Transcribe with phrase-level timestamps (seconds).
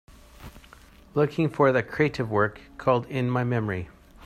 [1.13, 3.87] Looking for the crative work called In my memory